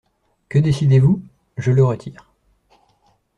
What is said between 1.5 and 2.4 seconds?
Je le retire.